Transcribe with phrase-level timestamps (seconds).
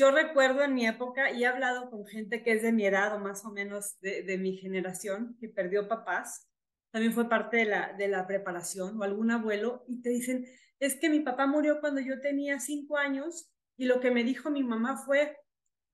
[0.00, 3.14] yo recuerdo en mi época, y he hablado con gente que es de mi edad
[3.14, 6.48] o más o menos de, mi generación, que perdió papás,
[6.90, 10.46] también fue parte de la, de la preparación, o algún abuelo, y te dicen,
[10.78, 14.50] es que mi papá murió cuando yo tenía cinco años, y lo que me dijo
[14.50, 15.36] mi mamá fue,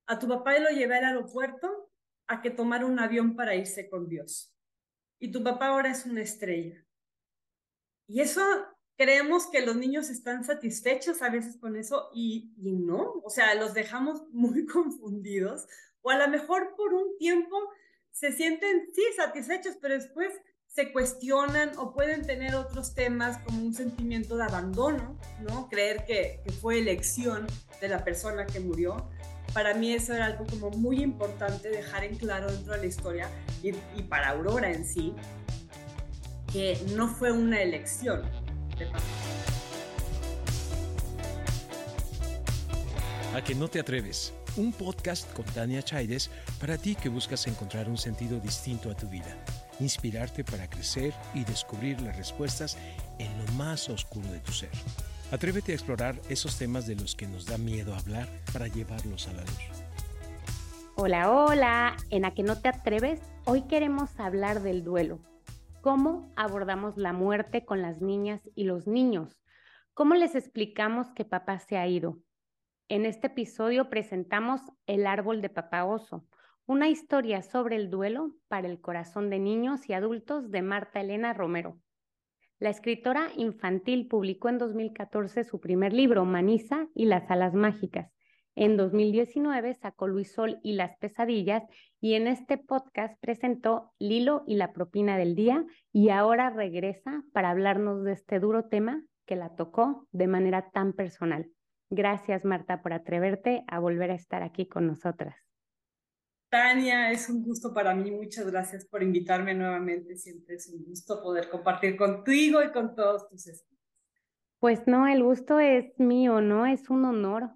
[0.06, 1.90] a tu papá lo llevé al aeropuerto
[2.28, 4.54] a que tomara un avión para irse con Dios.
[5.18, 6.80] Y tu papá ahora es una estrella.
[8.06, 8.40] Y eso
[8.96, 13.54] creemos que los niños están satisfechos a veces con eso y, y no, o sea,
[13.54, 15.66] los dejamos muy confundidos
[16.02, 17.56] o a lo mejor por un tiempo
[18.12, 20.32] se sienten, sí, satisfechos, pero después
[20.68, 25.68] se cuestionan o pueden tener otros temas como un sentimiento de abandono, ¿no?
[25.68, 27.46] Creer que, que, fue elección
[27.80, 29.10] de la persona que murió.
[29.52, 33.30] Para mí eso era algo como muy importante dejar en claro dentro de la historia
[33.62, 35.14] y, y para Aurora en sí,
[36.52, 38.22] que no fue una elección,
[43.36, 44.32] a que no te atreves.
[44.56, 49.08] Un podcast con Tania Chaides para ti que buscas encontrar un sentido distinto a tu
[49.08, 49.36] vida,
[49.78, 52.78] inspirarte para crecer y descubrir las respuestas
[53.18, 54.70] en lo más oscuro de tu ser.
[55.30, 59.34] Atrévete a explorar esos temas de los que nos da miedo hablar para llevarlos a
[59.34, 59.84] la luz.
[60.94, 61.96] Hola, hola.
[62.08, 65.20] En A que no te atreves, hoy queremos hablar del duelo
[65.86, 69.40] cómo abordamos la muerte con las niñas y los niños,
[69.94, 72.18] cómo les explicamos que papá se ha ido.
[72.88, 76.26] En este episodio presentamos El árbol de papá oso,
[76.66, 81.32] una historia sobre el duelo para el corazón de niños y adultos de Marta Elena
[81.34, 81.78] Romero.
[82.58, 88.10] La escritora infantil publicó en 2014 su primer libro, Manisa y las alas mágicas,
[88.56, 91.62] en 2019 sacó Luis Sol y las pesadillas
[92.00, 97.50] y en este podcast presentó Lilo y la propina del día y ahora regresa para
[97.50, 101.50] hablarnos de este duro tema que la tocó de manera tan personal.
[101.90, 105.36] Gracias Marta por atreverte a volver a estar aquí con nosotras.
[106.48, 108.10] Tania, es un gusto para mí.
[108.10, 110.16] Muchas gracias por invitarme nuevamente.
[110.16, 113.82] Siempre es un gusto poder compartir contigo y con todos tus estudios.
[114.60, 116.64] Pues no, el gusto es mío, ¿no?
[116.64, 117.50] Es un honor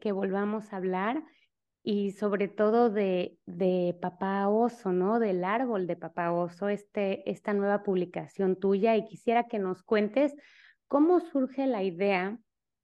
[0.00, 1.24] que, volvamos a hablar
[1.82, 5.18] y sobre todo de, de Papá Oso, ¿no?
[5.18, 10.34] Del árbol de Papá Oso, este, esta nueva publicación tuya y quisiera que nos cuentes
[10.88, 12.38] cómo surge la idea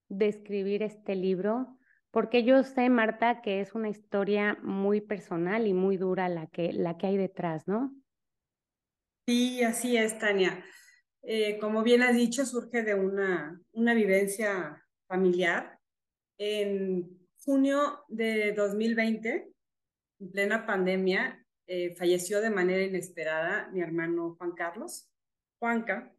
[0.08, 1.78] de escribir este libro,
[2.10, 6.72] porque yo sé, Marta, que es una historia muy personal y muy dura la que,
[6.72, 7.94] la que hay detrás, ¿no?
[9.26, 10.64] Sí, así es, Tania.
[11.22, 15.79] Eh, como bien has dicho, surge de una, una vivencia familiar
[16.40, 19.52] en junio de 2020,
[20.20, 25.10] en plena pandemia, eh, falleció de manera inesperada mi hermano Juan Carlos,
[25.58, 26.14] Juanca,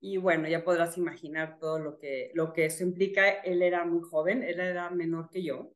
[0.00, 3.26] y bueno, ya podrás imaginar todo lo que, lo que eso implica.
[3.26, 5.72] Él era muy joven, él era menor que yo,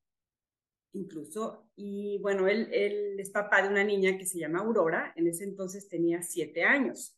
[0.93, 5.29] incluso, y bueno, él, él es papá de una niña que se llama Aurora, en
[5.29, 7.17] ese entonces tenía siete años.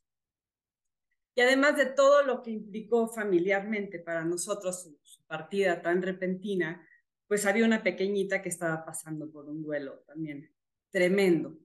[1.36, 5.00] Y además de todo lo que implicó familiarmente para nosotros su,
[5.34, 6.86] partida tan repentina,
[7.26, 10.48] pues había una pequeñita que estaba pasando por un duelo también
[10.92, 11.58] tremendo.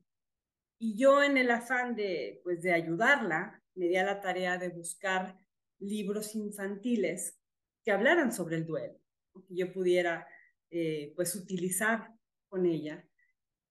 [0.80, 4.69] Y yo en el afán de, pues, de ayudarla, me di a la tarea de
[4.69, 5.38] buscar
[5.78, 7.40] libros infantiles
[7.84, 8.97] que hablaran sobre el duelo,
[9.47, 10.28] que yo pudiera
[10.72, 12.12] eh, pues utilizar
[12.47, 13.07] con ella.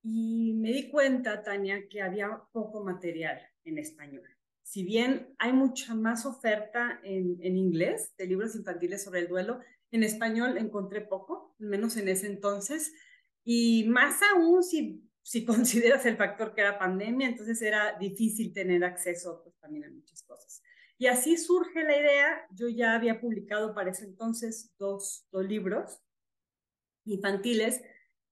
[0.01, 4.29] Y me di cuenta, Tania, que había poco material en español
[4.69, 9.61] si bien hay mucha más oferta en, en, inglés de libros infantiles sobre el duelo,
[9.91, 12.93] en español encontré poco, al menos en ese entonces,
[13.45, 18.85] y más aún si, si consideras el factor que era pandemia, entonces era difícil tener
[18.85, 20.63] acceso pues, también a muchas cosas.
[20.99, 26.01] Y así surge la idea, yo ya había publicado para ese entonces dos, dos libros
[27.05, 27.81] infantiles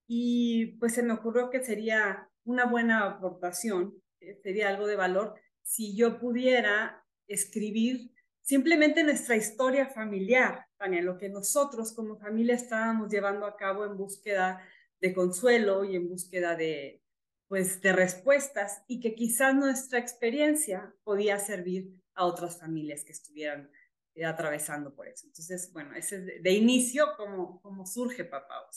[0.09, 5.35] y pues se me ocurrió que sería una buena aportación, eh, sería algo de valor
[5.63, 8.13] si yo pudiera escribir
[8.47, 13.97] simplemente nuestra historia familiar, Tania, lo que nosotros como familia estábamos llevando a cabo en
[13.97, 14.63] búsqueda
[15.01, 17.03] de consuelo y en búsqueda de,
[17.49, 23.69] pues, de respuestas y que quizás nuestra experiencia podía servir a otras familias que estuvieran
[24.15, 25.27] eh, atravesando por eso.
[25.27, 28.69] Entonces, bueno, ese es de, inicio como, como surge Papá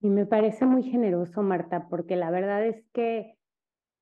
[0.00, 3.38] Y me parece muy generoso, Marta, porque la verdad es que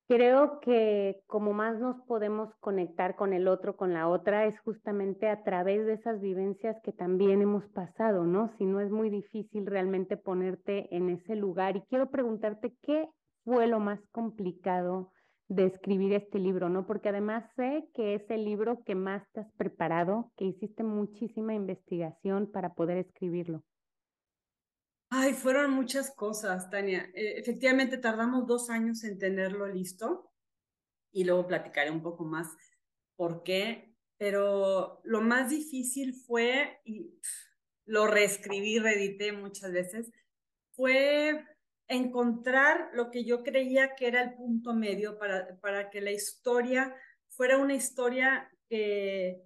[0.07, 5.29] Creo que como más nos podemos conectar con el otro, con la otra, es justamente
[5.29, 8.51] a través de esas vivencias que también hemos pasado, ¿no?
[8.57, 11.77] Si no es muy difícil realmente ponerte en ese lugar.
[11.77, 13.07] Y quiero preguntarte, ¿qué
[13.45, 15.11] fue lo más complicado
[15.47, 16.85] de escribir este libro, ¿no?
[16.85, 21.53] Porque además sé que es el libro que más te has preparado, que hiciste muchísima
[21.53, 23.63] investigación para poder escribirlo.
[25.15, 27.03] Ay, fueron muchas cosas, Tania.
[27.13, 30.33] Eh, efectivamente, tardamos dos años en tenerlo listo
[31.11, 32.47] y luego platicaré un poco más
[33.15, 37.13] por qué, pero lo más difícil fue, y
[37.85, 40.11] lo reescribí, reedité muchas veces,
[40.71, 41.45] fue
[41.87, 46.95] encontrar lo que yo creía que era el punto medio para, para que la historia
[47.27, 49.43] fuera una historia que,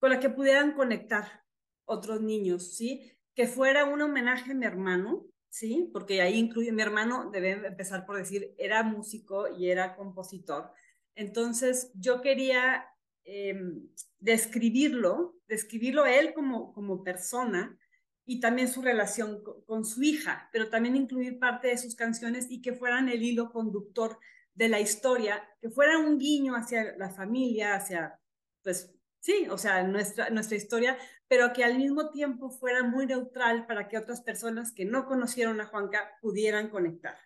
[0.00, 1.44] con la que pudieran conectar
[1.84, 3.15] otros niños, ¿sí?
[3.36, 5.88] Que fuera un homenaje a mi hermano, ¿sí?
[5.92, 10.72] Porque ahí incluye mi hermano, debe empezar por decir, era músico y era compositor.
[11.14, 12.84] Entonces, yo quería
[13.24, 13.88] em,
[14.18, 17.78] describirlo, describirlo él como, como persona
[18.26, 22.60] y también su relación con, su hija, pero también incluir parte de sus canciones y
[22.60, 24.18] que fueran el hilo conductor
[24.52, 28.18] de la historia, que fuera un guiño hacia la familia, hacia,
[28.62, 28.92] pues,
[29.26, 30.96] sí, o sea, nuestra, nuestra historia,
[31.26, 35.60] pero que al mismo tiempo fuera muy neutral para que otras personas que no conocieron
[35.60, 37.18] a Juanca pudieran conectar.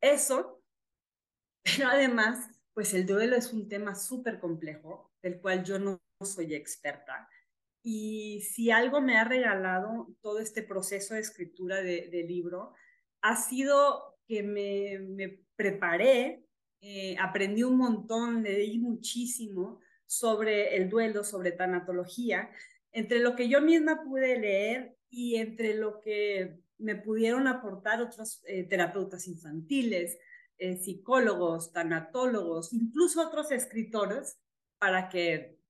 [0.00, 0.62] Eso,
[1.64, 6.54] pero además, pues el duelo es un tema súper complejo, del cual yo no soy
[6.54, 7.28] experta.
[7.82, 12.72] Y si algo me ha regalado todo este proceso de escritura del de libro,
[13.20, 16.46] ha sido que me, me preparé,
[16.80, 19.80] eh, aprendí un montón, leí muchísimo
[20.10, 22.50] sobre el duelo, sobre tanatología,
[22.90, 28.42] entre lo que yo misma pude leer y entre lo que me pudieron aportar otros
[28.46, 30.18] eh, terapeutas infantiles,
[30.58, 34.40] eh, psicólogos, tanatólogos, incluso otros escritores,
[34.78, 35.60] para que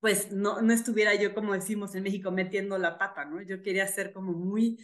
[0.00, 3.40] pues no, no estuviera yo, como decimos en México, metiendo la pata, ¿no?
[3.40, 4.80] Yo quería ser como muy,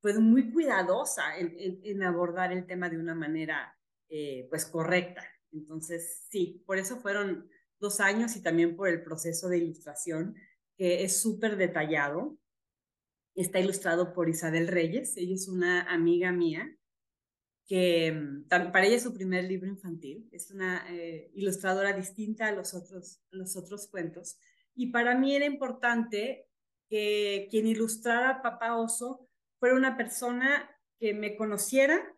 [0.00, 1.54] pues muy cuidadosa en,
[1.84, 3.78] en, abordar el tema de una manera,
[4.08, 5.22] eh, pues correcta.
[5.52, 7.48] Entonces, sí, por eso fueron
[7.80, 10.34] dos años y también por el proceso de ilustración,
[10.76, 12.38] que es súper detallado.
[13.34, 16.76] Está ilustrado por Isabel Reyes, ella es una amiga mía,
[17.66, 22.52] que mm, para ella es su primer libro infantil, es una eh, ilustradora distinta a
[22.52, 24.38] los otros, los otros cuentos.
[24.74, 26.48] Y para mí era importante
[26.88, 29.28] que quien ilustrara Papá Oso
[29.58, 32.14] fuera una persona que me conociera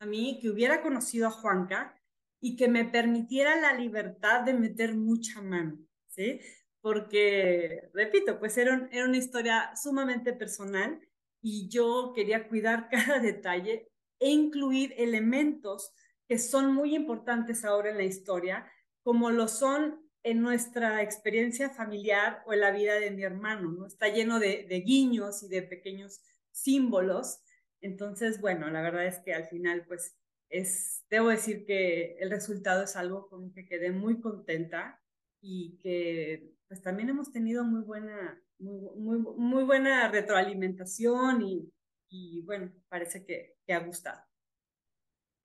[0.00, 1.99] a mí, que hubiera conocido a Juanca
[2.40, 5.78] y que me permitiera la libertad de meter mucha mano,
[6.08, 6.40] ¿sí?
[6.80, 11.00] Porque, repito, pues era, era una historia sumamente personal
[11.42, 13.88] y yo quería cuidar cada detalle
[14.18, 15.92] e incluir elementos
[16.26, 18.70] que son muy importantes ahora en la historia,
[19.02, 23.86] como lo son en nuestra experiencia familiar o en la vida de mi hermano, ¿no?
[23.86, 26.20] Está lleno de, de guiños y de pequeños
[26.52, 27.40] símbolos.
[27.80, 30.19] Entonces, bueno, la verdad es que al final, pues,
[30.50, 35.00] es, debo decir que el resultado es algo con que quedé muy contenta
[35.40, 41.72] y que pues también hemos tenido muy buena, muy, muy, muy buena retroalimentación y,
[42.10, 44.20] y bueno, parece que, que, ha gustado.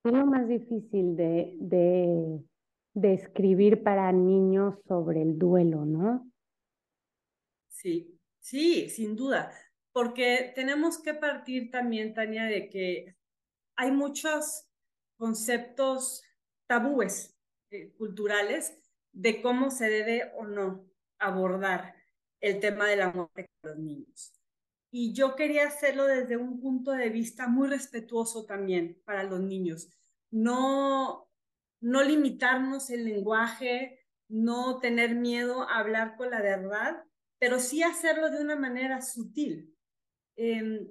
[0.03, 2.43] ¿Qué es lo más difícil de, de
[2.95, 6.31] de escribir para niños sobre el duelo, ¿no?
[7.67, 9.51] Sí, sí, sin duda,
[9.91, 13.17] porque tenemos que partir también, Tania, de que
[13.75, 14.65] hay muchos
[15.17, 16.23] conceptos
[16.67, 17.37] tabúes
[17.71, 18.77] eh, culturales
[19.11, 20.85] de cómo se debe o no
[21.19, 21.95] abordar
[22.41, 24.33] el tema de la muerte los niños.
[24.91, 29.89] Y yo quería hacerlo desde un punto de vista muy respetuoso también para los niños.
[30.31, 31.29] No,
[31.81, 37.03] no limitarnos el lenguaje, no tener miedo a hablar con la verdad,
[37.39, 39.75] pero sí hacerlo de una manera sutil.
[40.35, 40.87] Em,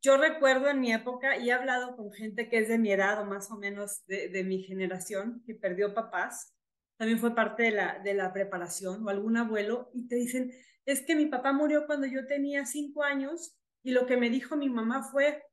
[0.00, 3.20] yo recuerdo en mi época, y he hablado con gente que es de mi edad
[3.20, 6.54] o más o menos de, mi generación, que perdió papás,
[6.96, 10.52] también fue parte de la, de la preparación, o algún abuelo, y te dicen,
[10.84, 14.56] es que mi papá murió cuando yo tenía cinco años, y lo que me dijo
[14.56, 15.44] mi mamá fue,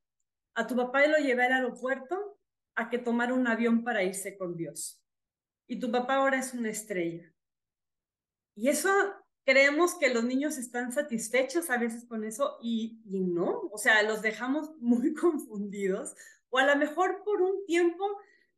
[0.54, 2.38] a tu papá lo llevé al aeropuerto
[2.76, 5.02] a que tomar un avión para irse con Dios.
[5.68, 7.32] Y tu papá ahora es una estrella.
[8.54, 8.90] Y eso
[9.46, 14.02] creemos que los niños están satisfechos a veces con eso y, y no, o sea,
[14.02, 16.14] los dejamos muy confundidos
[16.50, 18.04] o a lo mejor por un tiempo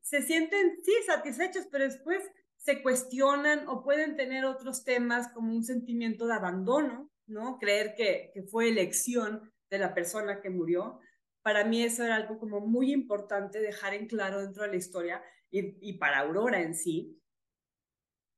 [0.00, 2.24] se sienten, sí, satisfechos, pero después
[2.56, 7.58] se cuestionan o pueden tener otros temas como un sentimiento de abandono, ¿no?
[7.58, 10.98] Creer que, que fue elección de la persona que murió
[11.48, 15.22] para mí eso era algo como muy importante dejar en claro dentro de la historia
[15.50, 17.18] y, para Aurora en sí,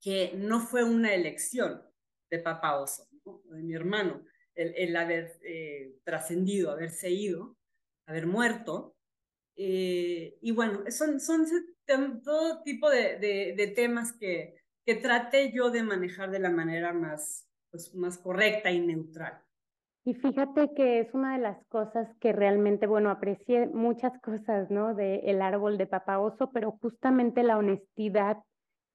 [0.00, 1.83] que no fue una elección
[2.31, 3.07] de Papá Oso,
[3.51, 7.57] de mi hermano, el, haber eh, trascendido, haberse ido,
[8.07, 8.97] haber muerto.
[9.57, 11.19] Eh, y bueno, son,
[12.23, 17.49] todo tipo de, de, temas que, que traté yo de manejar de la manera más,
[17.71, 19.43] pues, más correcta y neutral.
[20.05, 24.95] Y fíjate que es una de las cosas que realmente, bueno, aprecié muchas cosas, ¿no?
[24.95, 28.39] De El árbol de papá oso, pero justamente la honestidad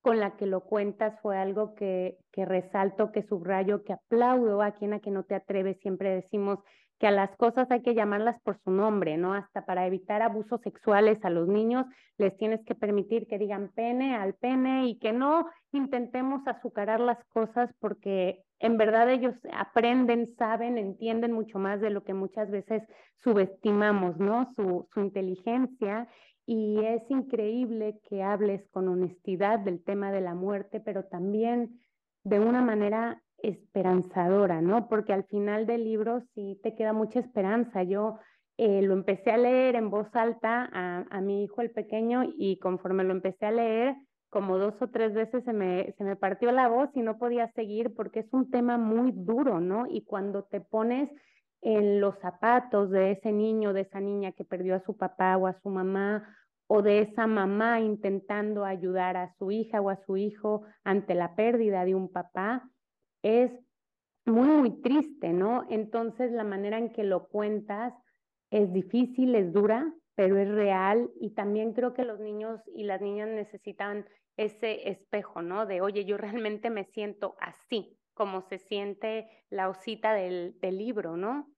[0.06, 4.94] con la que lo cuentas fue algo que, resalto, que subrayo, que aplaudo a quien
[4.94, 5.80] a que no te atreves.
[5.80, 6.60] Siempre decimos,
[7.00, 9.34] que a las cosas hay que llamarlas por su nombre, ¿no?
[9.34, 11.88] Hasta para evitar abusos sexuales a los niños,
[12.20, 17.22] les tienes que permitir que digan pene al pene y que no intentemos azucarar las
[17.26, 22.84] cosas porque en verdad ellos aprenden, saben, entienden mucho más de lo que muchas veces
[23.24, 24.54] subestimamos, ¿no?
[24.56, 26.08] Su inteligencia.
[26.46, 31.80] Y es increíble que hables con honestidad del tema de la muerte, pero también
[32.24, 34.88] de una manera esperanzadora, ¿no?
[34.88, 37.84] Porque al final del libro sí te queda mucha esperanza.
[37.84, 38.20] Yo
[38.58, 42.58] eh, lo empecé a leer en voz alta a, a, mi hijo el pequeño y
[42.60, 43.96] conforme lo empecé a leer,
[44.30, 47.52] como dos o tres veces se me, se me partió la voz y no podía
[47.54, 49.86] seguir porque es un tema muy duro, ¿no?
[49.88, 51.10] Y cuando te pones
[51.66, 55.48] en los zapatos de ese niño, de esa niña que perdió a su papá o
[55.48, 60.16] a su mamá, o de esa mamá intentando ayudar a su hija o a su
[60.16, 62.70] hijo ante la pérdida de un papá,
[63.24, 63.52] es
[64.28, 65.66] muy, muy triste, ¿no?
[65.72, 67.96] Entonces la manera en que lo cuentas
[68.52, 73.02] es difícil, es dura, pero es real y también creo que los niños y las
[73.02, 74.06] niñas necesitan
[74.38, 75.66] ese espejo, ¿no?
[75.66, 81.18] De, oye, yo realmente me siento así, como se siente la osita del, del libro,
[81.18, 81.55] ¿no?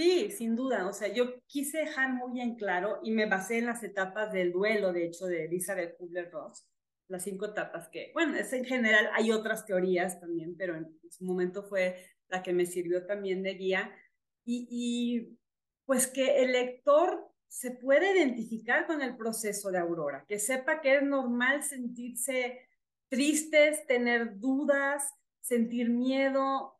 [0.00, 0.88] Sí, sin duda.
[0.88, 4.50] O sea, yo quise dejar muy en claro y me basé en las etapas del
[4.50, 6.66] duelo, de hecho, de Elizabeth Kubler-Ross,
[7.08, 11.26] las cinco etapas que, bueno, es en general, hay otras teorías también, pero en su
[11.26, 13.94] momento fue la que me sirvió también de guía.
[14.46, 15.38] Y, y
[15.84, 20.96] pues que el lector se puede identificar con el proceso de Aurora, que sepa que
[20.96, 22.70] es normal sentirse
[23.10, 26.79] tristes, tener dudas, sentir miedo.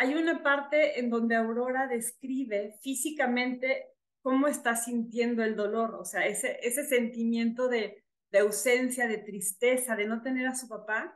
[0.00, 3.84] Hay una parte en donde Aurora describe físicamente
[4.22, 9.96] cómo está sintiendo el dolor, o sea, ese, ese sentimiento de, de ausencia, de tristeza,
[9.96, 11.14] de no tener a su papá.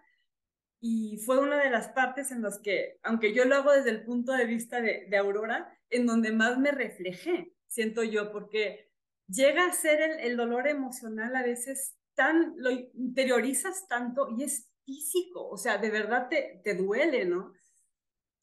[0.82, 4.04] Y fue una de las partes en las que, aunque yo lo hago desde el
[4.04, 8.90] punto de vista de, de Aurora, en donde más me reflejé, siento yo, porque
[9.28, 14.70] llega a ser el, el dolor emocional a veces tan, lo interiorizas tanto y es
[14.84, 17.54] físico, o sea, de verdad te, te duele, ¿no?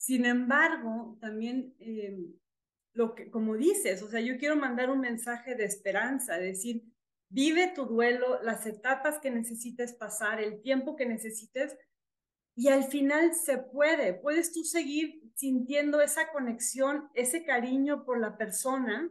[0.02, 2.18] Sin embargo, también eh,
[2.94, 6.84] lo que, como dices, o sea, yo quiero mandar un mensaje de esperanza, decir,
[7.34, 11.78] Vive tu duelo, las etapas que necesites pasar, el tiempo que necesites
[12.58, 14.14] y al final se puede.
[14.16, 19.10] Puedes tú seguir sintiendo esa conexión, ese cariño por la persona,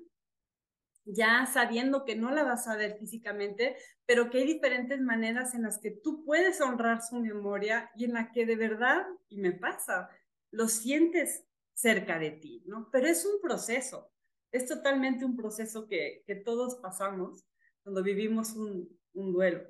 [1.06, 5.62] ya sabiendo que no la vas a ver físicamente, pero que hay diferentes maneras en
[5.62, 9.52] las que tú puedes honrar su memoria y en la que de verdad, y me
[9.52, 10.10] pasa,
[10.50, 12.88] lo sientes cerca de ti, ¿no?
[12.92, 14.10] Pero es un proceso,
[14.52, 17.44] es totalmente un proceso que, que todos pasamos
[17.82, 19.62] cuando vivimos un, un duelo.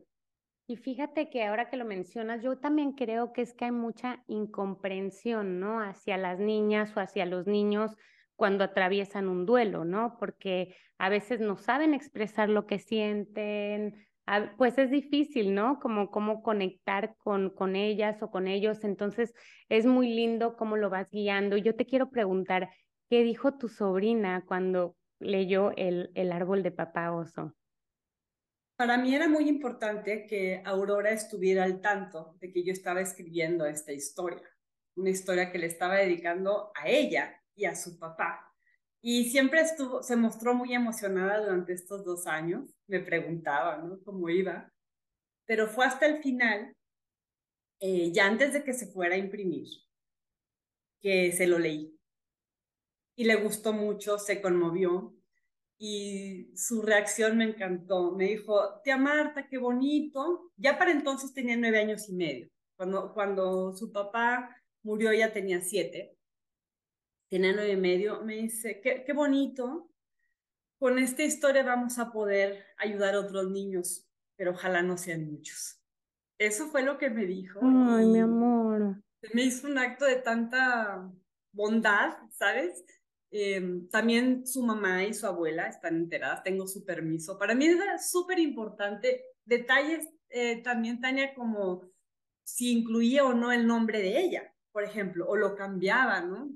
[0.66, 4.22] Y fíjate que ahora que lo mencionas, yo también creo que es que hay mucha
[4.28, 5.80] incomprensión, ¿no?
[5.80, 7.96] Hacia las niñas o hacia los niños
[8.36, 10.16] cuando atraviesan un duelo, ¿no?
[10.18, 14.06] Porque a veces no saben expresar lo que sienten,
[14.56, 15.80] pues es difícil, ¿no?
[15.80, 18.84] Como cómo conectar con, con ellas o con ellos.
[18.84, 19.32] Entonces
[19.68, 21.56] es muy lindo cómo lo vas guiando.
[21.56, 22.70] Yo te quiero preguntar,
[23.08, 27.54] ¿qué dijo tu sobrina cuando leyó el, el árbol de papá oso?
[28.80, 33.66] para mí era muy importante que Aurora estuviera al tanto de que yo estaba escribiendo
[33.66, 34.48] esta historia,
[34.96, 38.49] una historia que le estaba dedicando a ella y a su papá.
[39.02, 43.98] Y siempre estuvo, se mostró muy emocionada durante estos dos años, me preguntaba, ¿no?
[44.04, 44.70] Cómo iba.
[45.46, 46.76] Pero fue hasta el final,
[47.80, 49.68] eh, ya antes de que se fuera a imprimir,
[51.00, 51.96] que se lo leí.
[53.16, 55.14] Y le gustó mucho, se conmovió
[55.78, 58.12] y su reacción me encantó.
[58.12, 60.52] Me dijo, tía Marta, qué bonito.
[60.56, 62.48] Ya para entonces tenía nueve años y medio.
[62.76, 66.18] Cuando, cuando su papá murió ya tenía siete.
[67.30, 68.22] Tenía nueve y medio.
[68.22, 69.88] Me dice, qué, qué bonito.
[70.78, 75.80] Con esta historia vamos a poder ayudar a otros niños, pero ojalá no sean muchos.
[76.38, 77.60] Eso fue lo que me dijo.
[77.62, 78.96] Ay, mi amor.
[79.32, 81.08] Me hizo un acto de tanta
[81.52, 82.84] bondad, ¿sabes?
[83.30, 87.38] Eh, también su mamá y su abuela están enteradas, tengo su permiso.
[87.38, 89.22] Para mí es súper importante.
[89.44, 91.90] Detalles eh, también, Tania, como
[92.42, 96.50] si incluía o no el nombre de ella, por ejemplo, o lo cambiaba, ¿no?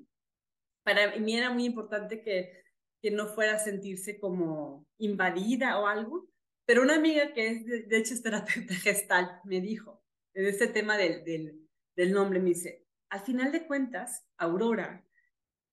[0.84, 2.62] Para mí era muy importante que,
[3.00, 6.28] que no fuera a sentirse como invadida o algo.
[6.66, 8.22] Pero una amiga que es, de, de hecho, es
[8.82, 10.02] gestal, me dijo,
[10.34, 11.24] en este tema del,
[11.94, 15.04] del, nombre, me dice, al final de cuentas, Aurora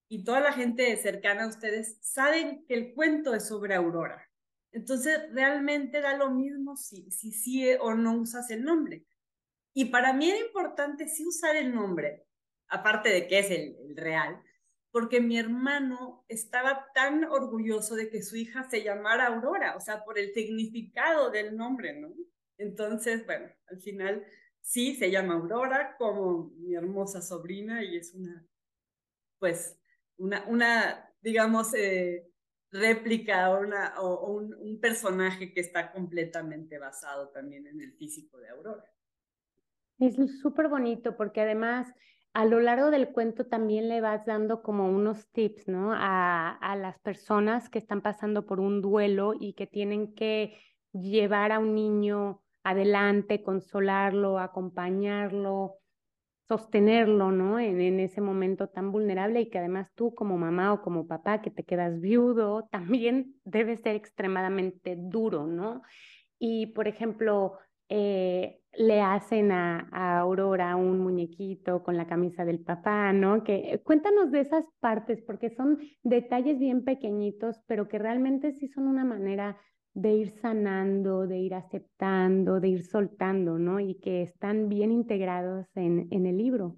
[0.09, 4.29] y toda la gente cercana a ustedes saben que el cuento es sobre Aurora.
[4.73, 9.05] Entonces, realmente da lo mismo si sí si, o no usas el nombre.
[9.73, 12.25] Y para mí era importante sí usar el nombre,
[12.67, 14.41] aparte de que es el real,
[14.91, 20.03] porque mi hermano estaba tan orgulloso de que su hija se llamara Aurora, o sea,
[20.03, 22.13] por el significado del nombre, ¿no?
[22.57, 24.25] Entonces, bueno, al final
[24.59, 28.45] sí se llama Aurora como mi hermosa sobrina y es una,
[29.39, 29.79] pues,
[30.17, 32.27] una, una digamos, eh,
[32.71, 33.51] réplica
[33.99, 38.85] o, un, personaje que está completamente basado también en el físico de Aurora.
[39.99, 41.87] Es súper bonito porque además
[42.33, 45.91] a lo largo del cuento también le vas dando como unos tips, ¿no?
[45.93, 50.57] A, las personas que están pasando por un duelo y que tienen que
[50.93, 55.75] llevar a un niño adelante, consolarlo, acompañarlo,
[56.47, 57.59] sostenerlo, ¿no?
[57.59, 61.41] En, en, ese momento tan vulnerable y que además tú como mamá o como papá
[61.41, 65.81] que te quedas viudo, también debe ser extremadamente duro, ¿no?
[66.39, 67.57] Y, por ejemplo,
[67.89, 73.43] eh, le hacen a, Aurora un muñequito con la camisa del papá, ¿no?
[73.43, 78.67] Que eh, cuéntanos de esas partes, porque son detalles bien pequeñitos, pero que realmente sí
[78.69, 79.59] son una manera
[79.93, 83.79] de ir sanando, de ir aceptando, de ir soltando, ¿no?
[83.79, 86.77] Y que están bien integrados en, el libro.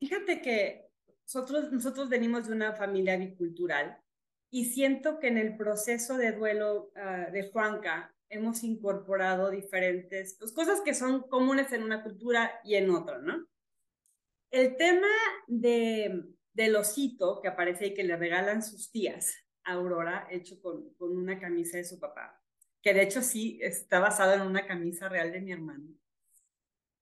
[0.00, 0.90] Fíjate que
[1.22, 3.98] nosotros, nosotros venimos de una familia bicultural
[4.50, 10.52] y siento que en el proceso de duelo uh, de Juanca hemos incorporado diferentes pues,
[10.52, 13.46] cosas que son comunes en una cultura y en otra, ¿no?
[14.50, 15.08] El tema
[15.46, 20.94] de, del osito que aparece y que le regalan sus tías a Aurora, hecho con,
[20.94, 22.40] con una camisa de su papá,
[22.82, 25.88] que de hecho sí está basado en una camisa real de mi hermano.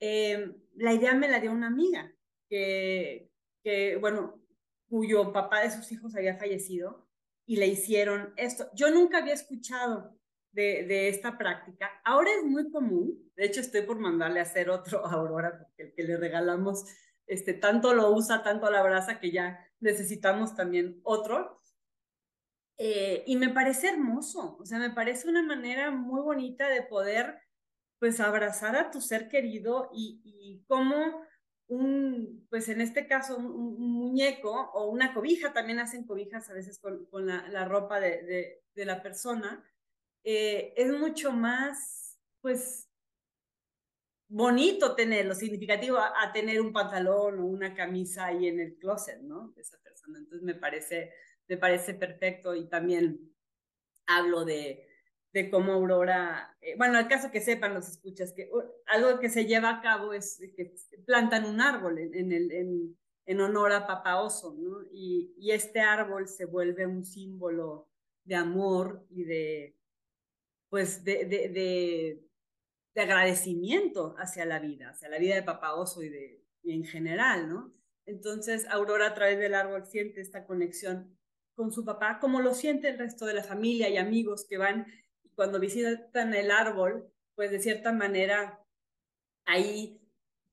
[0.00, 2.12] Eh, la idea me la dio una amiga
[2.48, 3.30] que,
[3.62, 4.42] que, bueno,
[4.88, 7.08] cuyo papá de sus hijos había fallecido
[7.46, 8.68] y le hicieron esto.
[8.74, 10.18] Yo nunca había escuchado
[10.52, 11.90] de, esta práctica.
[12.04, 15.82] Ahora es muy común, de hecho estoy por mandarle a hacer otro a Aurora, porque
[15.82, 16.84] el que le regalamos
[17.26, 21.60] este, tanto lo usa, tanto la abraza, que ya necesitamos también otro.
[22.78, 27.38] Eh, y me parece hermoso, o sea, me parece una manera muy bonita de poder,
[27.98, 31.22] pues, abrazar a tu ser querido y, y como
[31.68, 36.78] un, pues en este caso, un, muñeco o una cobija, también hacen cobijas a veces
[36.80, 39.64] con, con la, ropa de, de, de la persona,
[40.24, 42.88] eh, es mucho más, pues,
[44.28, 49.52] bonito tenerlo, significativo a, tener un pantalón o una camisa ahí en el closet, ¿no?
[49.54, 50.18] De esa persona.
[50.18, 51.12] Entonces me parece,
[51.48, 53.34] me parece perfecto y también
[54.06, 54.88] hablo de,
[55.32, 59.28] de cómo Aurora, eh, bueno, al caso que sepan los escuchas, que uh, algo que
[59.28, 63.72] se lleva a cabo es que plantan un árbol en, en el, en, en, honor
[63.72, 64.82] a Papa Oso, ¿no?
[64.90, 67.90] Y, y este árbol se vuelve un símbolo
[68.24, 69.76] de amor y de,
[70.72, 72.26] pues de, de, de,
[72.94, 76.84] de, agradecimiento hacia la vida, hacia la vida de Papá Oso y, de, y en
[76.84, 77.74] general, ¿no?
[78.06, 81.14] Entonces, Aurora a través del árbol siente esta conexión
[81.54, 84.86] con su papá, como lo siente el resto de la familia y amigos que van
[85.34, 88.58] cuando visitan el árbol, pues de cierta manera
[89.44, 90.00] ahí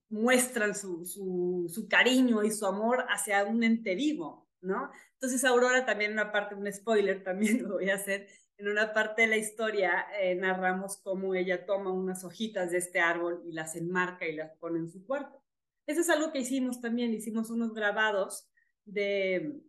[0.10, 4.91] muestran su, su, su, cariño y su amor hacia un ente vivo, ¿no?
[5.13, 8.27] Entonces Aurora también una parte, un spoiler también lo voy a hacer,
[8.60, 13.00] en una parte de la historia eh, narramos cómo ella toma unas hojitas de este
[13.00, 15.41] árbol y las enmarca y las pone en su cuarto.
[15.88, 18.50] Eso es algo que hicimos también, hicimos unos grabados
[18.84, 19.62] de,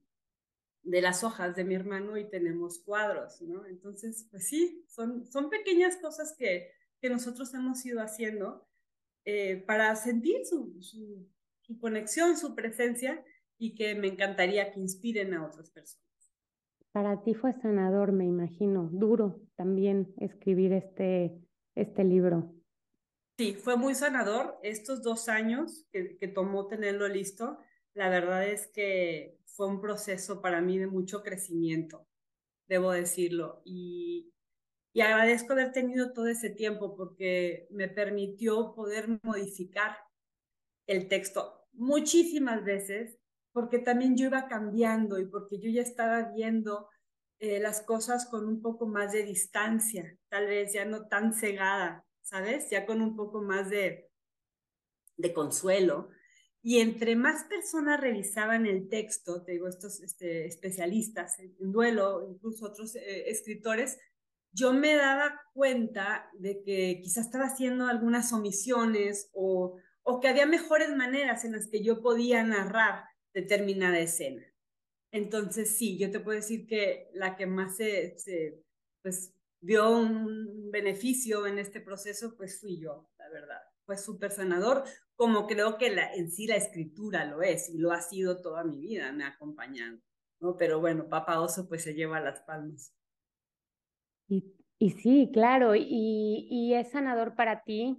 [0.82, 3.64] de las hojas de mi hermano y tenemos cuadros, ¿no?
[3.64, 8.68] Entonces, pues sí, son, son pequeñas cosas que, que nosotros hemos ido haciendo
[9.24, 11.28] eh, para sentir su, su,
[11.60, 13.24] su conexión, su presencia
[13.56, 16.09] y que me encantaría que inspiren a otras personas.
[16.92, 21.38] Para ti fue sanador, me imagino, duro también escribir este,
[21.74, 22.52] este libro.
[23.38, 24.58] Sí, fue muy sanador.
[24.62, 27.58] Estos dos años que, tomó tenerlo listo,
[27.94, 32.06] la verdad es que fue un proceso para mí de mucho crecimiento,
[32.66, 33.62] debo decirlo.
[33.64, 34.32] Y,
[34.92, 39.96] y agradezco haber tenido todo ese tiempo porque me permitió poder modificar
[40.86, 43.19] el texto muchísimas veces
[43.52, 46.88] porque también yo iba cambiando y porque yo ya estaba viendo
[47.38, 52.04] eh, las cosas con un poco más de distancia, tal vez ya no tan cegada,
[52.22, 52.68] ¿sabes?
[52.70, 54.10] Ya con un poco más de,
[55.16, 56.10] de consuelo.
[56.62, 62.66] Y entre más personas revisaban el texto, te digo, estos este, especialistas en, duelo, incluso
[62.66, 63.98] otros eh, escritores,
[64.52, 70.44] yo me daba cuenta de que quizás estaba haciendo algunas omisiones o, o que había
[70.44, 74.44] mejores maneras en las que yo podía narrar determinada escena.
[75.12, 78.62] Entonces, sí, yo te puedo decir que la que más se, se
[79.02, 83.60] pues, dio un beneficio en este proceso, pues fui yo, la verdad.
[83.84, 84.84] Fue súper sanador,
[85.16, 88.62] como creo que la, en sí la escritura lo es y lo ha sido toda
[88.62, 89.98] mi vida, me ha acompañado.
[90.40, 90.56] ¿no?
[90.56, 92.94] Pero bueno, Papá Oso pues se lleva las palmas.
[94.28, 97.98] Y, y sí, claro, y, y es sanador para ti,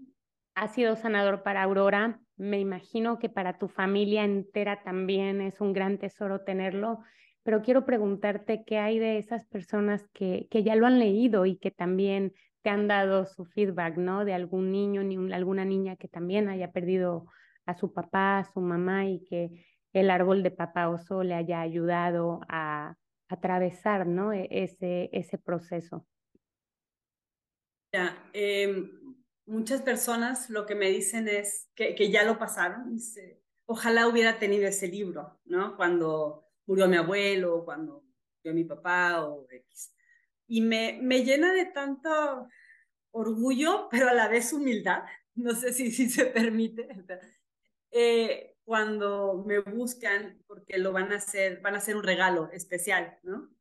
[0.56, 5.74] ha sido sanador para Aurora, me imagino que para tu familia entera también es un
[5.74, 7.00] gran tesoro tenerlo,
[7.44, 11.58] pero quiero preguntarte qué hay de esas personas que, que ya lo han leído y
[11.58, 14.26] que también te han dado su feedback, ¿no?
[14.26, 17.28] De algún niño, ni alguna niña que también haya perdido
[17.66, 21.62] a su papá, a su mamá y que el árbol de papá oso le haya
[21.62, 22.96] ayudado a,
[23.32, 24.34] atravesar, ¿no?
[24.34, 26.06] E, ese, ese proceso.
[27.94, 29.01] Ya, em,
[29.52, 32.90] muchas personas lo que me dicen es que, que ya lo pasaron.
[32.90, 35.76] Dice, ojalá hubiera tenido ese libro, ¿no?
[35.76, 38.04] Cuando murió mi abuelo, cuando
[38.38, 39.94] murió mi papá o X.
[40.48, 42.48] Y me, me llena de tanto
[43.12, 45.04] orgullo, pero a la vez humildad.
[45.34, 46.88] No sé si, si se permite.
[47.94, 53.20] Eh, cuando me buscan porque lo van a hacer, van a hacer un regalo especial,
[53.24, 53.54] ¿no?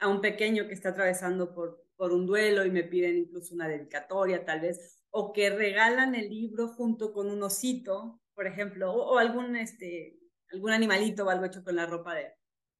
[0.00, 3.68] A un pequeño que está atravesando por, por un duelo y me piden incluso una
[3.68, 9.18] dedicatoria tal vez, o que regalan el libro junto con un osito, por ejemplo, o,
[9.18, 10.18] algún, este,
[10.52, 12.32] algún animalito o algo hecho con la ropa de,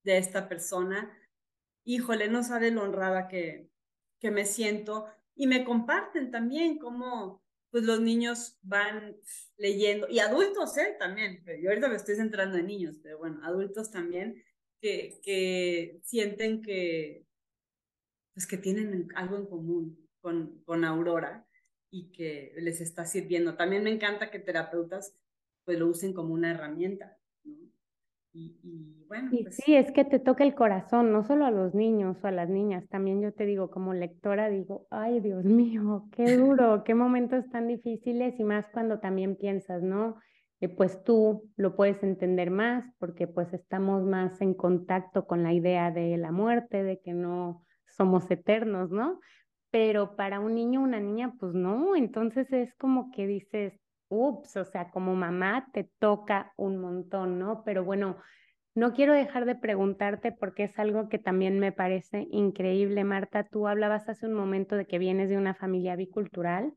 [0.04, 1.16] de esta persona.
[1.84, 3.68] Híjole, no sabe lo honrada que,
[4.20, 9.16] que me siento y me comparten también cómo pues los niños van
[9.56, 10.96] leyendo, y adultos, ¿eh?
[10.98, 14.42] También, yo ahorita me estoy centrando en niños, pero bueno, adultos también,
[14.80, 17.26] que, que sienten que,
[18.34, 21.46] pues que tienen algo en común con, con Aurora
[21.90, 23.56] y que les está sirviendo.
[23.56, 25.16] También me encanta que terapeutas
[25.64, 27.56] pues lo usen como una herramienta, ¿no?
[28.32, 29.28] Y, bueno.
[29.42, 29.56] Pues...
[29.56, 32.48] sí, es que te toca el corazón, no solo a los niños o a las
[32.48, 37.48] niñas, también yo te digo, como lectora, digo, ay Dios mío, qué duro, qué momentos
[37.50, 40.16] tan difíciles y más cuando también piensas, ¿no?
[40.60, 45.52] Eh, pues tú lo puedes entender más porque pues estamos más en contacto con la
[45.52, 49.18] idea de la muerte, de que no somos eternos, ¿no?
[49.70, 54.64] Pero para un niño una niña, pues no, entonces es como que dices, ups, o
[54.64, 57.62] sea, como mamá te toca un montón, ¿no?
[57.64, 58.16] Pero bueno,
[58.74, 63.44] no quiero dejar de preguntarte porque es algo que también me parece increíble, Marta.
[63.44, 66.74] Tú hablabas hace un momento de que vienes de una familia bicultural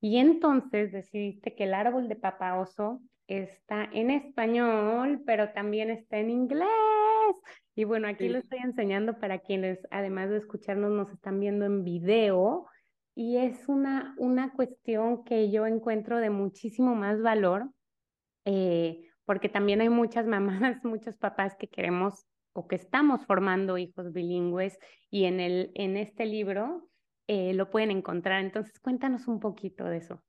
[0.00, 6.18] y entonces decidiste que el árbol de papá oso está en español, pero también está
[6.18, 6.68] en inglés.
[7.74, 11.84] Y bueno, aquí lo estoy enseñando para quienes, además de escucharnos, nos están viendo en
[11.84, 12.66] video.
[13.14, 17.70] Y es una, una cuestión que yo encuentro de muchísimo más valor,
[18.44, 20.52] eh, porque también hay muchas mamás,
[20.84, 24.78] muchos papás que queremos o que estamos formando hijos bilingües
[25.10, 26.88] y en, el, en este libro
[27.26, 28.42] eh, lo pueden encontrar.
[28.44, 30.22] Entonces, cuéntanos un poquito de eso.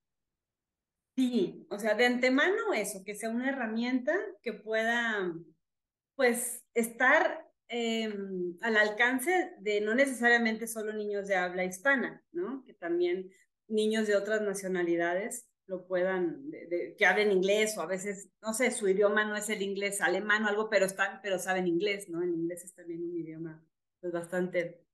[1.15, 5.31] Sí, o sea, de antemano eso, que sea una herramienta que pueda,
[6.15, 7.43] pues, estar
[7.75, 12.63] Em, al alcance de no necesariamente solo niños de habla hispana, ¿no?
[12.65, 13.31] Que también
[13.67, 16.51] niños de otras nacionalidades lo puedan,
[16.99, 20.43] que hablen inglés o a veces, no sé, su idioma no es el inglés alemán
[20.43, 22.21] o algo, pero, están, pero saben inglés, ¿no?
[22.21, 23.65] El inglés es también un idioma
[24.01, 24.85] pues, bastante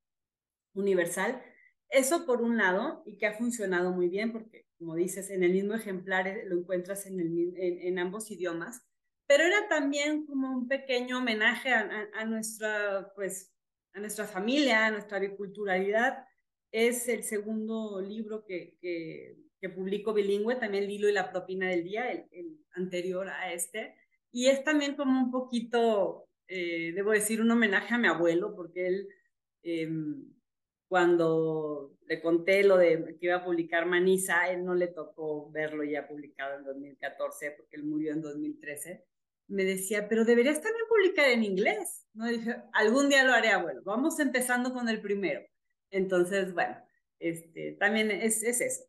[0.74, 1.44] universal.
[1.90, 5.52] Eso por un lado, y que ha funcionado muy bien, porque como dices, en el
[5.52, 8.88] mismo ejemplar eh, lo encuentras en, ambos idiomas,
[9.30, 13.54] pero era también como un pequeño homenaje a, nuestra, pues,
[13.94, 16.26] a nuestra familia, a nuestra biculturalidad.
[16.72, 21.84] Es el segundo libro que, que, que publico bilingüe, también Lilo y la propina del
[21.84, 23.94] día, el, anterior a este.
[24.32, 28.88] Y es también como un poquito, eh, debo decir, un homenaje a mi abuelo, porque
[28.88, 29.10] él,
[29.62, 30.26] em,
[30.88, 35.84] cuando le conté lo de que iba a publicar Manisa, él no le tocó verlo
[35.84, 39.06] ya publicado en 2014, porque él murió en 2013
[39.50, 42.08] me decía, pero deberías también publicar en inglés.
[42.14, 42.28] ¿no?
[42.28, 43.82] dije, algún día lo haré, abuelo.
[43.84, 45.42] Vamos empezando con el primero.
[45.92, 46.78] Entonces, bueno,
[47.20, 48.84] este, también es, es eso.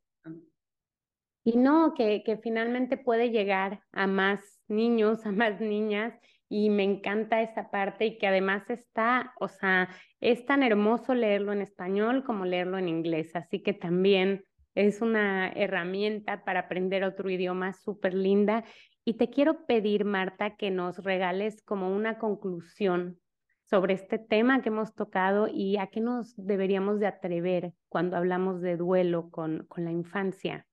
[1.43, 6.15] Y no, que, que finalmente puede llegar a más niños, a más niñas,
[6.51, 9.89] y me encanta esa parte y que además está, o sea,
[10.21, 14.45] es tan hermoso leerlo en español como leerlo en inglés, así que también
[14.75, 18.65] es una herramienta para aprender otro idioma súper linda
[19.05, 23.21] y te quiero pedir, Marta, que nos regales como una conclusión
[23.65, 28.61] sobre este tema que hemos tocado y a qué nos deberíamos de atrever cuando hablamos
[28.61, 30.67] de duelo con, con la infancia.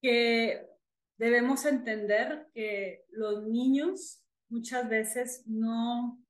[0.00, 0.66] Que
[1.18, 6.22] debemos entender que los niños muchas veces no,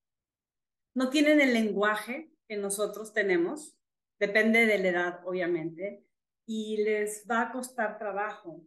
[0.95, 3.77] no tienen el lenguaje que nosotros tenemos,
[4.19, 6.06] depende de la edad, obviamente,
[6.47, 8.65] y les va a costar trabajo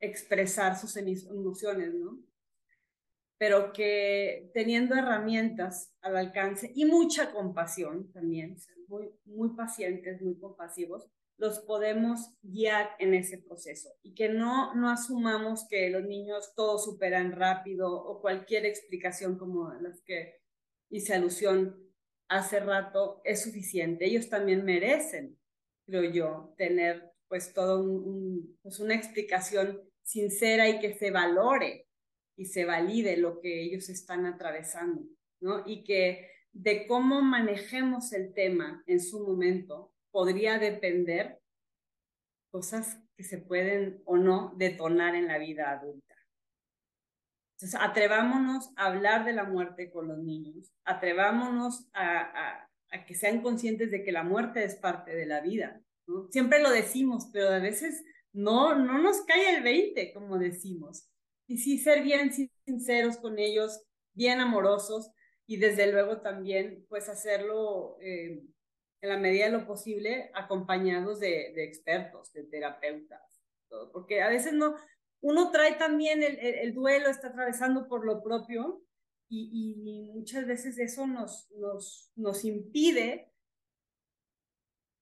[0.00, 2.18] expresar sus emociones, ¿no?
[3.38, 8.56] Pero que teniendo herramientas al alcance y mucha compasión también,
[8.88, 11.06] muy, muy pacientes, muy compasivos,
[11.36, 16.78] los podemos guiar en ese proceso y que no, no asumamos que los niños todo
[16.78, 20.40] superan rápido o cualquier explicación como las que
[20.90, 21.90] hice alusión
[22.28, 24.04] hace rato es suficiente.
[24.04, 25.38] Ellos también merecen,
[25.86, 31.86] creo yo, tener pues todo un, pues una explicación sincera y que se valore
[32.36, 35.02] y se valide lo que ellos están atravesando,
[35.40, 35.62] ¿no?
[35.64, 41.40] Y que de cómo manejemos el tema en su momento podría depender
[42.50, 46.16] cosas que se pueden o no detonar en la vida adulta.
[47.52, 53.40] Entonces, atrevámonos a hablar de la muerte con los niños, atrevámonos a, a, que sean
[53.40, 55.80] conscientes de que la muerte es parte de la vida.
[56.30, 61.08] Siempre lo decimos, pero a veces no, no nos cae el 20, como decimos.
[61.46, 62.30] Y sí, ser bien
[62.64, 63.82] sinceros con ellos,
[64.14, 65.10] bien amorosos
[65.46, 68.40] y desde luego también, pues hacerlo eh,
[69.00, 73.42] en la medida de lo posible, acompañados de, de expertos, de terapeutas,
[73.92, 74.76] porque a veces no,
[75.20, 78.82] uno trae también el, el, duelo, está atravesando por lo propio
[79.28, 83.29] y, y, muchas veces eso nos, nos, nos impide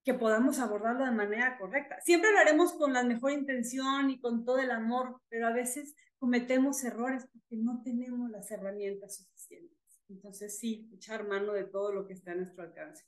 [0.08, 2.00] que podamos abordarlo de manera correcta.
[2.00, 5.94] Siempre lo haremos con la mejor intención y con todo el amor, pero a veces
[6.18, 9.76] cometemos errores porque no tenemos las herramientas suficientes.
[10.08, 13.04] Entonces sí, echar mano de todo lo que está a nuestro alcance.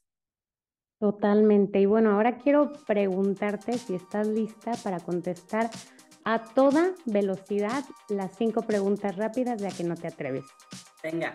[0.98, 1.80] Totalmente.
[1.80, 5.70] Y bueno, ahora quiero preguntarte si estás lista para contestar
[6.24, 10.44] a toda velocidad las cinco preguntas rápidas de a que no te atreves.
[11.02, 11.32] Venga.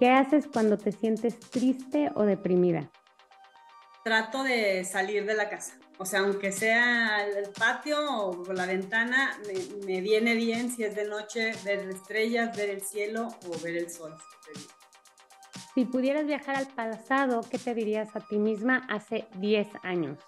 [0.00, 2.90] ¿Qué haces cuando te sientes triste o deprimida?
[4.04, 5.78] Trato de salir de la casa.
[5.98, 10.96] O sea, aunque sea el patio o la ventana, me, me viene bien si es
[10.96, 14.16] de noche ver estrellas, ver el cielo o ver el sol.
[15.74, 20.18] Si pudieras viajar al pasado, ¿qué te dirías a ti misma hace 10 años?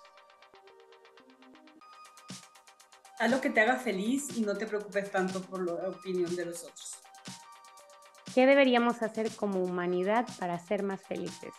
[3.18, 6.46] Haz lo que te haga feliz y no te preocupes tanto por la opinión de
[6.46, 6.98] los otros.
[8.34, 11.52] ¿Qué deberíamos hacer como humanidad para ser más felices?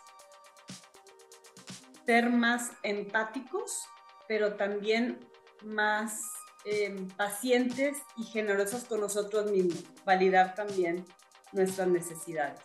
[2.06, 3.86] Ser más empáticos,
[4.28, 5.20] pero también
[5.64, 6.22] más
[6.66, 9.84] em, pacientes y generosos con nosotros mismos.
[10.06, 11.06] Validar también
[11.52, 12.62] nuestras necesidades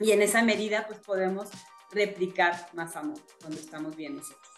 [0.00, 1.50] y en esa medida pues podemos
[1.90, 4.48] replicar más amor cuando estamos bien nosotros.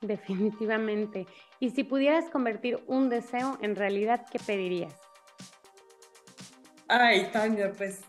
[0.00, 1.26] Definitivamente.
[1.60, 4.94] Y si pudieras convertir un deseo en realidad, ¿qué pedirías?
[6.88, 8.00] Ay, Tania, pues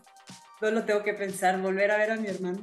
[0.58, 2.58] solo tengo que pensar, volver a ver a mi hermano.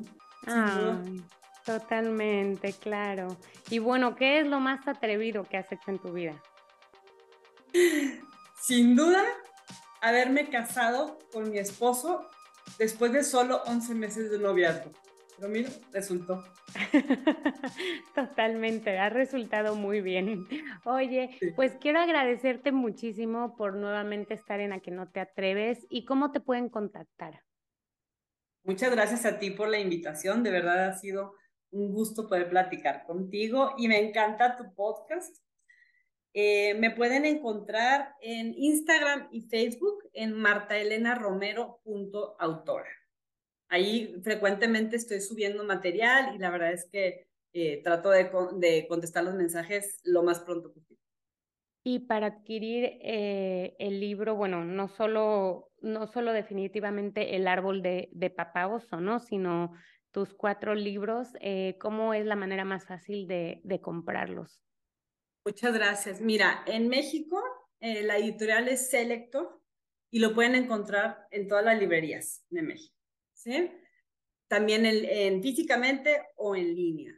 [1.79, 3.37] Totalmente, claro.
[3.69, 6.41] Y bueno, ¿qué es lo más atrevido que has hecho en tu vida?
[8.59, 9.23] Sin duda,
[10.01, 12.27] haberme casado con mi esposo
[12.77, 14.91] después de solo 11 meses de noviazgo.
[15.37, 16.43] Pero mira, resultó.
[18.15, 20.47] Totalmente, ha resultado muy bien.
[20.83, 26.05] Oye, pues quiero agradecerte muchísimo por nuevamente estar en A que no te atreves y
[26.05, 27.41] cómo te pueden contactar.
[28.63, 31.33] Muchas gracias a ti por la invitación, de verdad ha sido
[31.71, 35.37] un gusto poder platicar contigo y me encanta tu podcast.
[36.33, 42.87] Eh, me pueden encontrar en Instagram y Facebook en martaelenaromero.autora.
[43.69, 49.35] Ahí frecuentemente estoy subiendo material y la verdad es que eh, trato de, contestar los
[49.35, 50.99] mensajes lo más pronto posible.
[51.83, 58.07] Y para adquirir eh, el libro, bueno, no solo, no solo definitivamente el árbol de,
[58.11, 59.19] de papá oso, ¿no?
[59.19, 59.73] Sino
[60.11, 61.29] tus cuatro libros,
[61.79, 64.61] ¿cómo es la manera más fácil de, de comprarlos?
[65.45, 66.21] Muchas gracias.
[66.21, 67.41] Mira, en México
[67.81, 69.59] eh, la editorial es Selector
[70.11, 72.95] y lo pueden encontrar en todas las librerías de México.
[73.33, 73.71] ¿sí?
[74.47, 77.13] También en, físicamente o en línea.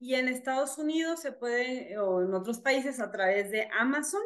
[0.00, 4.22] Y en Estados Unidos se puede, o en otros países a través de Amazon.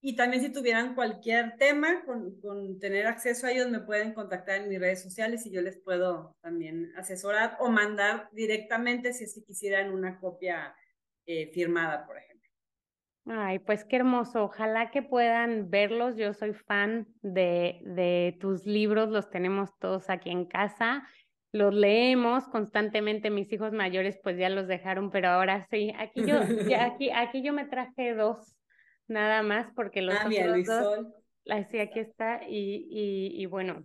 [0.00, 4.60] Y también si tuvieran cualquier tema con, con, tener acceso a ellos, me pueden contactar
[4.60, 9.34] en mis redes sociales y yo les puedo también asesorar o mandar directamente si es
[9.34, 10.74] que quisieran una copia
[11.26, 12.48] eh, firmada, por ejemplo.
[13.26, 14.44] Ay, pues qué hermoso.
[14.44, 16.16] Ojalá que puedan verlos.
[16.16, 21.06] Yo soy fan de, de tus libros, los tenemos todos aquí en casa.
[21.52, 23.30] Los leemos constantemente.
[23.30, 25.92] Mis hijos mayores pues ya los dejaron, pero ahora sí.
[25.98, 26.36] Aquí yo,
[26.80, 28.57] aquí, aquí yo me traje dos
[29.08, 31.06] nada más porque los ah, otros dos
[31.70, 32.40] Sí, aquí está.
[32.46, 33.84] Y, bueno.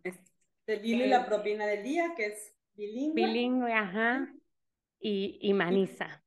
[0.66, 3.26] El vino y la propina del día, que es bilingüe.
[3.26, 4.34] Bilingüe, ajá.
[5.00, 6.24] Y, y Manisa.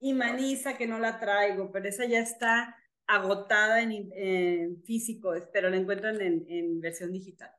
[0.00, 5.76] Y Manisa, que no la traigo, pero esa ya está agotada en, físico, pero la
[5.76, 7.52] encuentran en, en versión digital.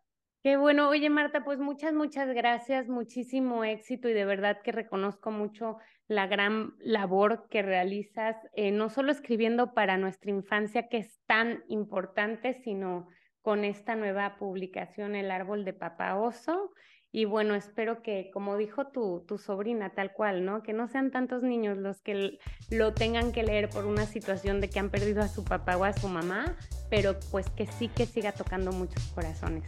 [0.43, 0.89] Qué bueno.
[0.89, 5.77] Oye, Marta, pues muchas, muchas gracias, muchísimo éxito y de verdad que reconozco mucho
[6.09, 11.63] la gran labor que realizas, eh, no solo escribiendo para nuestra infancia, que es tan
[11.69, 13.07] importante, sino
[13.41, 16.73] con esta nueva publicación, El Árbol de Papá Oso.
[17.13, 20.61] Y bueno, espero que, como dijo tu, tu sobrina, tal cual, ¿no?
[20.61, 22.37] Que no sean tantos niños los que
[22.69, 25.85] lo tengan que leer por una situación de que han perdido a su papá o
[25.85, 26.57] a su mamá,
[26.89, 29.63] pero pues que sí que siga tocando muchos corazones.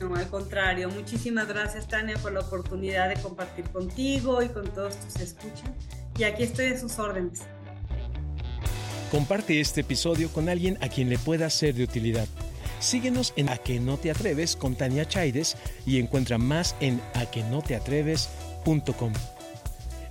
[0.00, 4.96] No, al contrario, muchísimas gracias Tania por la oportunidad de compartir contigo y con todos
[4.96, 5.70] tus escuchas.
[6.18, 7.40] Y aquí estoy a sus órdenes.
[9.10, 12.26] Comparte este episodio con alguien a quien le pueda ser de utilidad.
[12.80, 19.12] Síguenos en A que no te atreves con Tania Chaides y encuentra más en aquenoteatreves.com.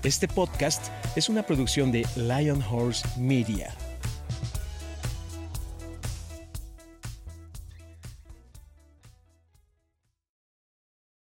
[0.04, 3.76] Este podcast es una producción de Lion Horse Media.